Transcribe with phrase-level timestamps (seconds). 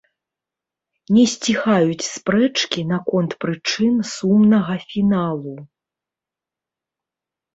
[1.15, 5.55] Не сціхаюць спрэчкі наконт прычын сумнага фіналу.